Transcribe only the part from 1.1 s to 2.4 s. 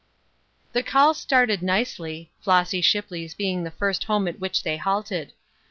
started nicely.